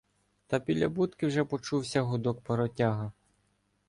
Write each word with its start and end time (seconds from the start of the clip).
Та 0.47 0.59
біля 0.59 0.89
будки 0.89 1.27
вже 1.27 1.45
почувся 1.45 2.01
гудок 2.01 2.43
паротяга. 2.43 3.11